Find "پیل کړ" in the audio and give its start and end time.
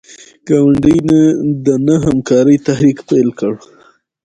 3.09-3.53